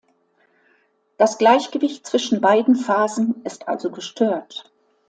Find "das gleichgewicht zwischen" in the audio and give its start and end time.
1.17-2.41